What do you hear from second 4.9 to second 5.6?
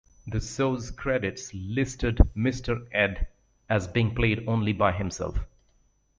"Himself".